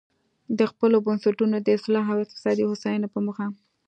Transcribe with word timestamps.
د 0.57 0.59
خپلو 0.71 0.97
بنسټونو 1.05 1.57
د 1.61 1.67
اصلاح 1.77 2.05
او 2.13 2.19
اقتصادي 2.25 2.63
هوساینې 2.67 3.07
په 3.13 3.19
موخه. 3.25 3.45